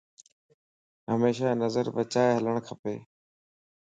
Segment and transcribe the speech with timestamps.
[1.11, 2.81] ھميشا نظر بچائي ھلڻ کپ